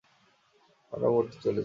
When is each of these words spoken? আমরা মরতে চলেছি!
আমরা 0.93 1.07
মরতে 1.09 1.37
চলেছি! 1.37 1.59